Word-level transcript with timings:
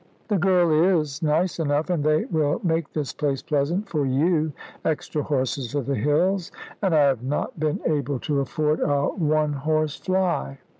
"The 0.29 0.37
girl 0.39 0.71
is 0.99 1.21
nice 1.21 1.59
enough, 1.59 1.91
and 1.91 2.03
they 2.03 2.25
will 2.25 2.59
make 2.63 2.91
this 2.91 3.13
place 3.13 3.43
pleasant 3.43 3.87
for 3.87 4.03
you. 4.03 4.51
Extra 4.83 5.21
horses 5.21 5.73
for 5.73 5.81
the 5.81 5.93
hills! 5.93 6.51
And 6.81 6.95
I 6.95 7.01
have 7.03 7.21
not 7.21 7.59
been 7.59 7.79
able 7.85 8.17
to 8.21 8.39
afford 8.39 8.79
a 8.79 9.03
one 9.09 9.53
horse 9.53 9.97
fly!" 9.97 10.57